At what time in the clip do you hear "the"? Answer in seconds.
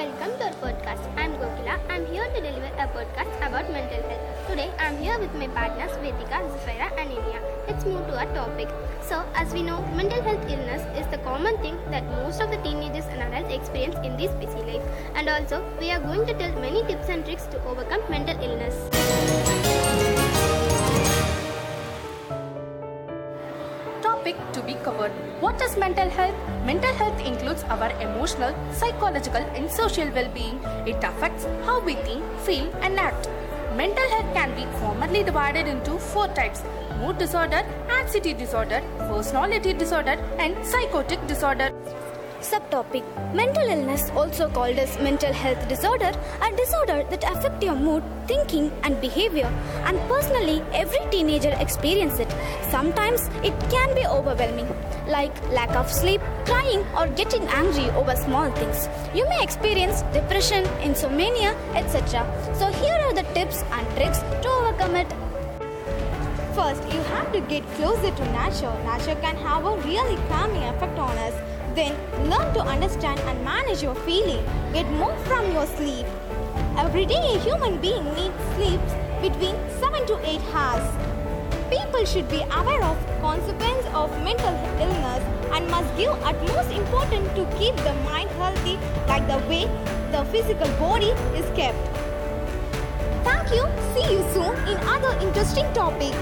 11.08-11.18, 12.50-12.56, 63.14-63.26, 87.86-87.94, 89.28-89.38, 90.10-90.24